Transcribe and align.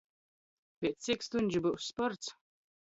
Piec 0.79 0.97
cik 1.09 1.27
stuņžu 1.27 1.63
byus 1.69 1.93
sports? 1.93 2.35